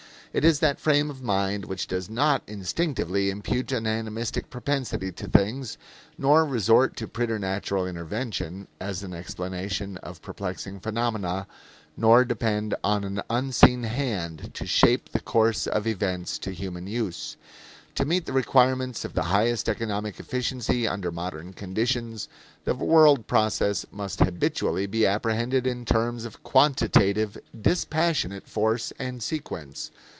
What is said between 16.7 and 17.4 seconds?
use.